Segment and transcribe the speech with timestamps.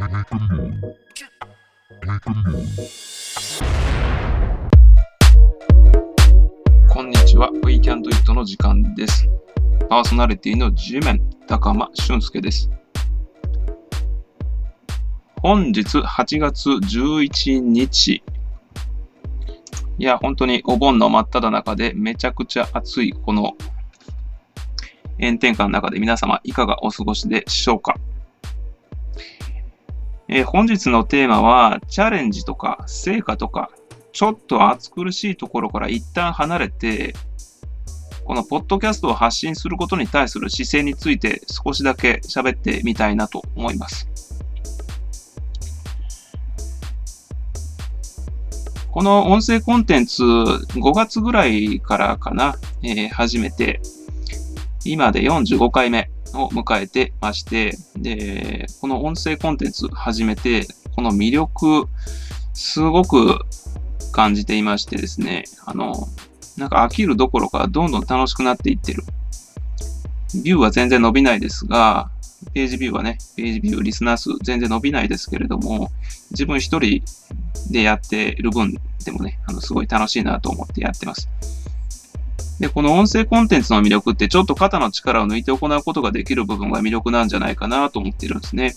[0.00, 0.06] こ
[7.02, 7.50] んにちは。
[7.66, 9.28] We Can Do It の時間です。
[9.90, 12.70] パーソナリティの G メン、高間俊介です。
[15.42, 18.22] 本日8月11日。
[19.98, 23.52] いや、本当にお盆の真っ只中でめちゃくちゃ暑いこの
[25.20, 27.96] 炎天下の中で皆様いかがお過ごしでしょうか？
[30.32, 33.68] えー本日のテーマは、チャレンジとか成果とか、
[34.12, 37.14] ちょっと暑苦しいところから一旦離れて、
[38.24, 44.08] このポッドキャストを発信することに対する姿勢について少しだけ喋ってみたいなと思います。
[48.92, 52.54] この音声コンテンツ5月ぐらいからかな、
[52.84, 53.80] えー始めて、
[54.84, 61.86] 今で45回目を迎えてまして、で、この音声コンテンツ始めて、この魅力、
[62.54, 63.40] すごく
[64.12, 66.08] 感じていましてですね、あの、
[66.56, 69.02] なんか飽きるどころかどんどん楽しくなっていってる。
[70.44, 72.10] ビューは全然伸びないですが、
[72.54, 75.90] ページビューはね、ページビュー、リスナー数全然伸びないですけれども、
[76.30, 77.02] 自分一人
[77.70, 81.28] でやっている分でもね、あの、すごい楽しいなと思ってやってます。
[82.60, 88.74] で、この音声コンテンツの魅力ってちょっと肩の力を抜いて行うことができる部分が魅力なんじゃないかなと思ってるんですね。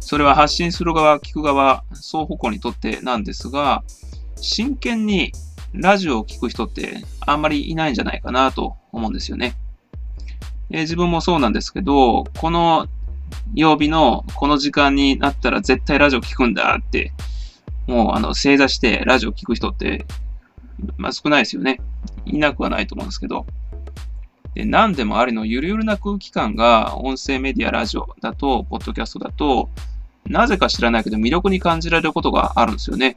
[0.00, 3.84] それは発信する側、聞く側、双方向にとってなんですが、
[4.36, 5.32] 真剣に
[5.74, 9.54] ラジオを聞く人ってあんまりいないんじゃないかなと思うんですよね。
[10.70, 12.88] えー自分もそうなんですけど、この
[13.54, 17.12] 曜日のこの時間になったら絶対ラジオ聞くんだって、
[17.86, 20.06] もうあの正座してラジオ聞く人って、
[20.96, 21.78] まあ、少ないですよね。
[22.26, 23.46] いなくはないと思うんですけど。
[24.54, 29.70] で何でもありのゆるゆるな空気感が音声メディア、ラジオだと、ポッドキャストだと、
[30.26, 33.14] なぜか知らないけど魅力に感じられることがあるんですよね。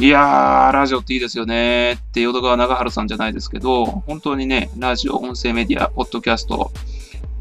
[0.00, 6.72] いやー、ラジオっていいですよねって、淀川長春さんじゃないですけど、本当にね、ラジオ、音声メディア、ポッドキャスト、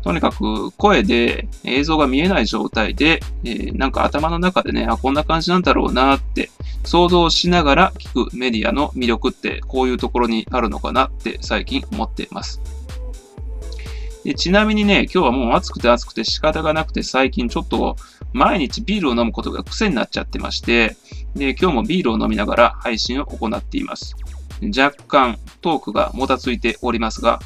[0.02, 6.50] とにかく声で映像が見えない状態で、えーなんか頭の中でね、あ、こんな感じなんだろうなって
[6.90, 12.60] 想像しながら聞くメディアの魅力ってこういうところにあるのかなって最近思っています。
[14.24, 17.96] でちなみにね、今日はもう暑くて暑くて仕方がなくて最近ちょっと
[18.34, 20.98] 毎日ビールを飲むことが癖になっちゃってまして、
[21.36, 24.16] で今日もビールを飲みながら配信を行っています。
[24.76, 27.40] 若干トークがもたついておりますが、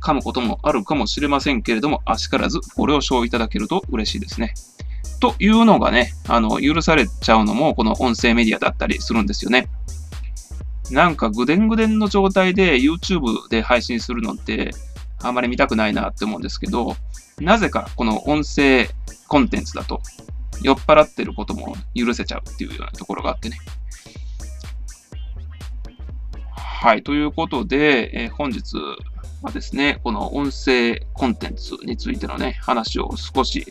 [0.00, 4.54] 噛むこともあるかもしれませんけれども、あしからずご了承いただけると嬉しいですね。
[5.20, 9.68] というのがね、あの、許されちゃうのもこの音声メディアだったりするんですよね。
[10.90, 14.70] なんかぐでんぐでんの状態で YouTube で配信するのって
[15.20, 16.96] あまり見たくないなって思うんですけど、
[17.38, 18.88] なぜかこの音声
[19.28, 20.00] コンテンツだと
[20.62, 23.58] 酔っ払ってることも許せちゃうっていうようなところがあってね。
[26.52, 27.02] はい。
[27.02, 28.76] ということで、え本日
[29.42, 33.66] はですね、この音声コンテンツについてのね、話を少し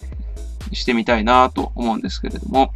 [0.74, 2.74] してみたいなと思うんですけれども、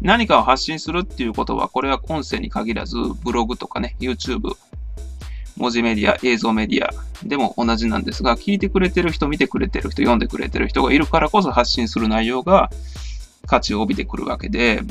[0.00, 4.54] 何かを発信するっていうことは、これは音声に限らず、ブログとかね、YouTube、
[5.56, 6.92] 文字メディア、映像メディア
[7.24, 12.70] でも同じなんですが、聞いてくれてる人、見てくれてる人、読んでくれてる人がいるからこそ発信する内容が
[13.46, 14.82] 価値を帯びてくるわけで、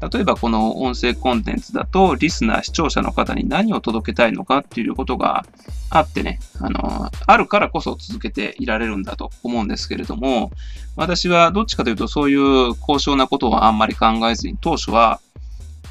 [0.00, 5.44] 例えばこの音声コンテンツだと、リスナー、視聴者の方に何を届けたいのかっていうことが
[5.90, 10.52] あってね、あの、あるからこそ続けていられるんだと思うんですけれども、
[10.94, 15.20] 私はどっちかというとそういう高尚なことはあんまり考えずに、当初は、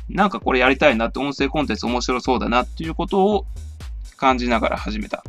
[0.09, 3.45] なんかこれやりたいなって、音声コンテンツ面白そうだなっていうことを
[4.15, 5.23] 感じながら始めた。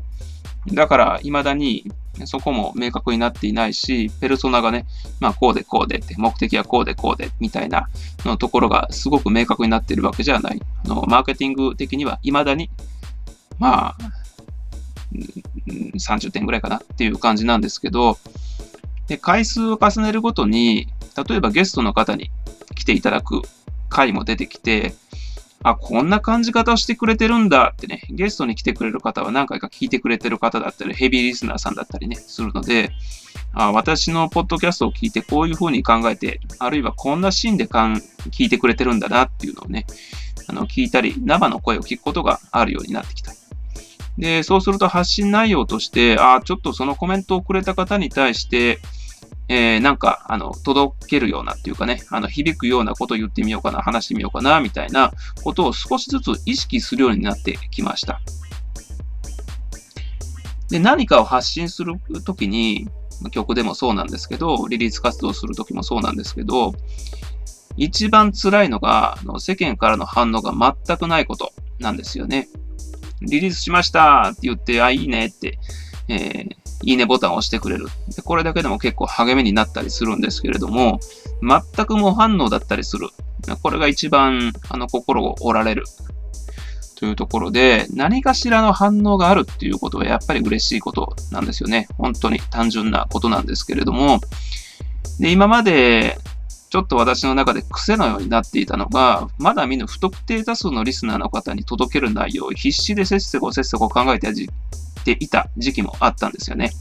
[0.66, 1.84] だから、未だに
[2.24, 4.86] そこも明確になっていないし、ペルソナがね、
[5.20, 7.88] まあこうでこうでって、目的はこうでこうでみたいな
[8.24, 10.60] のところがすごく明確になっているわけじゃない。
[10.84, 12.70] あのマーケティング的には未だに、
[13.58, 13.96] まあ、
[15.96, 18.18] 30点ぐらいかなっていう感じなんですけど、
[19.06, 20.88] で回数を重ねるごとに、
[21.28, 22.30] 例えばゲストの方に
[22.74, 23.42] 来ていただく
[23.88, 24.94] 回も出てきて、
[25.62, 32.92] あ、こんな感じ方してくれてるんだってね、ゲストに来てくれる方は何回か聞いてくれてる方だったり、ヘビーリスナーさんだったりね、するので、
[33.54, 37.94] あ私のポッドキャストを聞いてこういうふうに考えて、あるいはこんなシーンでかん
[38.30, 39.86] 聞いてくれてるんだなっていうのをね、
[40.46, 43.32] あの聞いたり、生の声を聞くことがあるようになってきた。
[44.16, 48.78] で、そうすると発信内容として、あちょっとそのコメントをくれた方に対して、
[49.48, 55.12] えーなんか、あの、届けるようなっていうかね、あの、響くようなことを言ってみようかな、話してみようかな、みたいな
[55.42, 58.20] ことを少しずつ意識するようになってきました。
[60.68, 62.88] で、何かを発信するときに、
[63.32, 66.74] 曲でもそうなんですけど、リリース活動するときもそうなんですけど、
[67.76, 70.52] 一番辛いのが、世間からの反応が
[70.86, 72.48] 全くないことなんですよね。
[73.22, 75.58] リリースしましたって言って、あ、いいねって、
[76.08, 78.22] えー、いいねボタンを押してくれるで。
[78.22, 81.00] これだけでも結構励みになったりするんですけれども、
[81.42, 83.08] 全く無反応だったりする。
[83.62, 85.84] これが一番、あの、心を折られる。
[86.96, 91.86] というところで、何かしらの反応があるっていうことはやっぱり嬉しいことなんですよね。
[91.96, 94.20] 本当に単純なことなんですけれども、
[95.20, 96.18] で、今まで
[96.70, 104.26] ちょっと私の中で癖のようになっていたのが、まだ見ぬ不特定多数のリスナーの方に届ける内容を必死でせっせこせっせこ考えて
[105.16, 106.72] ていた時期もあったんですよね。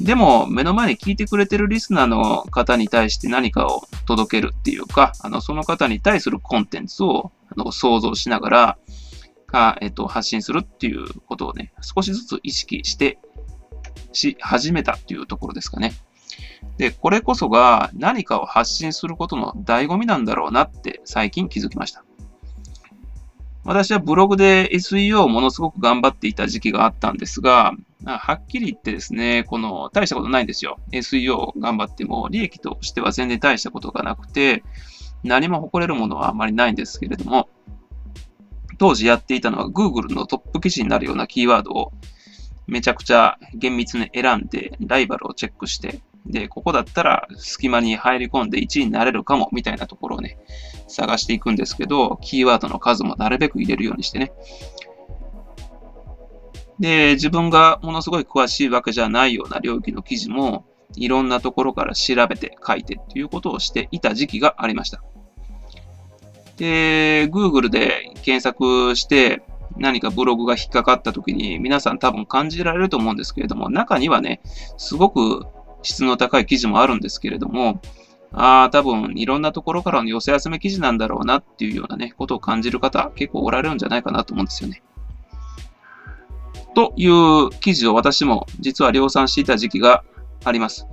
[0.00, 8.78] でも、目の前に聞いてくれてるリスナーの方に対して何かを届けるっていうか、あのその方に対するコンテンツをあの想像しながら、
[9.46, 13.18] かえっと、発信するっていうことをね、少しずつ意識して、
[14.12, 15.92] し始めたっていうところですかね。
[16.78, 22.04] で、これこそが何かを発信することの醍醐味なんだろうなって最近気づきました。
[23.64, 27.74] 私はブログで SEO をものすごく頑張っていた時期があったんですが、
[28.04, 30.78] はっきり言ってですね、この大したことないんですよ。
[30.92, 34.64] SEO を頑張っても利益としては全然大したことがなくて、
[35.22, 37.48] 何も誇れるものはあまりないんですけれども、
[38.78, 41.92] 当時やっていたのは Google のトップ記事になるようなキーワードを
[42.66, 50.38] めちゃくちゃ厳密に選んで、ライバルをチェックして、で、ここだったら隙間に入り込んで1位になれるかもみたいなところをね、
[50.90, 54.32] 探していくんですけど、キーワードの数もなるべく入れるようにしてね。
[56.78, 60.64] で、自分がものすごい詳しいわけじゃないような領域の記事も、
[60.96, 65.02] いろんなところから調べて書いてっていうことをしていた時期がありました。
[66.56, 69.42] で、Google で検索して
[69.76, 74.40] 何かブログが引っかかった時に皆さん多分感じられると思うんですけれども、中にはね、
[74.76, 75.46] すごく
[75.82, 77.80] 質の高い記事もあるんですけれども、
[78.32, 84.82] ああ、多分いろんなところからの寄せ集め記事なんだろうなっていうようなね、ことを感じる方結構おられるんじゃないかなと思うんですよね。
[86.74, 90.04] という記事を私も実は量産していた時期が
[90.44, 90.86] あります。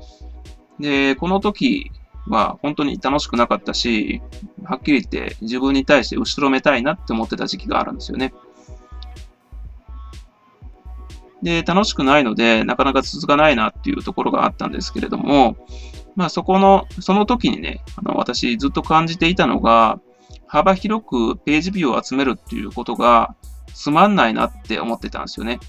[0.80, 1.92] で、この時
[2.28, 4.22] は本当に楽しくなかったし、
[4.64, 8.34] はっきり言って自分に対して後ろめたいなって思ってた時期があるんですよね。
[11.44, 15.56] で、楽しくないので、なかなか続かないなっていうところがあったんですけれども、
[16.18, 20.02] まあそこの、その時にね、あの私ずっと感じていたのが、
[20.48, 23.36] 幅広くページビューを集めるっていうことが
[23.74, 25.60] つまんないなって思ってたんですよね。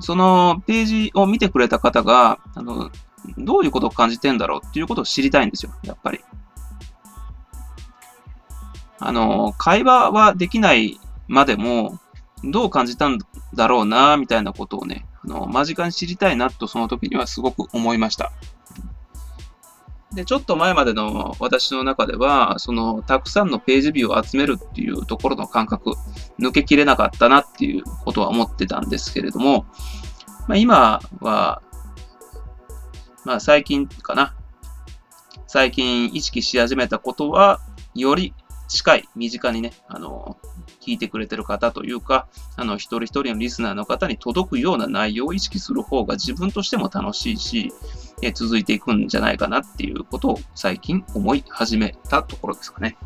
[0.00, 2.90] そのページを見てくれた方が、あの、
[3.36, 6.20] どういうことを感じてんだろうっていうことを知りたいんですよ、やっぱり。
[8.98, 10.98] あの、会話はできない
[11.28, 12.00] までも、
[12.44, 13.18] どう感じたん
[13.54, 18.32] だろうな、みたいなことをね、あの、間近に知りたいなとその時にはすごく思いました。
[20.14, 25.94] で、ちょっと前までの私の中では、その、たくさんのページビューを集めるっていうところの感覚、
[26.38, 29.64] 抜けきれなかったなっていうことは思ってたんですけれども、
[30.48, 31.62] まあ、今は、
[33.24, 34.34] まあ最近かな。
[35.46, 37.60] 最近意識し始めたことは、
[37.94, 38.34] より
[38.72, 40.36] 近い、身近にね、あの、
[40.80, 42.26] 聞いてくれてる方というか、
[42.56, 47.72] あの、一人一人のリスナーの方に届くような内容を意識する方が自分としても楽しいし、
[48.22, 52.96] え続いていくんじゃないかなっていうことを最近思い始めたところですかね。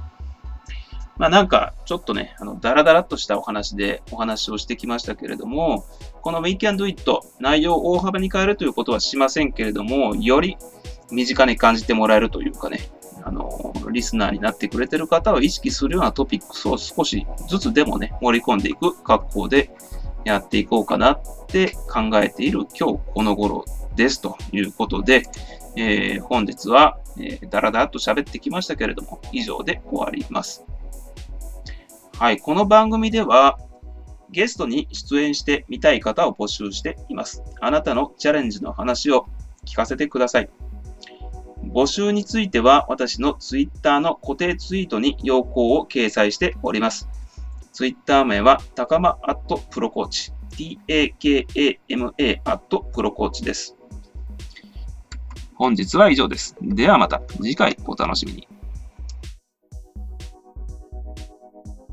[1.17, 5.87] まあなんか、ちょっとね、あの、だらだらっとしたお話でお話をしてきましたけれども、
[6.21, 10.59] この We Can Do It 内容を大幅に変えるということはしませんけれども、より
[11.11, 12.91] 身近に感じてもらえるというかね、
[13.27, 19.71] あの、リスナーになってくれてる方を意識するようなトピックスを少しずつでもね、盛り込んでいく格好で
[20.25, 23.65] やっていこうかなって考えている今日この頃
[23.97, 25.25] ですということで、
[25.75, 30.65] えー、本日は、えー、だらだらっと喋ってきましたけれども、以上で終わります。
[32.17, 33.59] はい、この番組では、
[34.31, 37.43] ゲストに出演してみたい方を募集しています。
[37.61, 39.27] あなたのチャレンジの話を
[39.65, 40.51] 聞かせてください。
[41.73, 47.09] 募集については私の Twitter の固定ツイートに要項を掲載しております。
[47.73, 50.33] Twitter 名は高間アットプロコーチ。
[50.57, 53.77] takama アットプロコーチです。
[55.55, 56.57] 本日は以上です。
[56.61, 58.56] ではまた次回お楽しみに。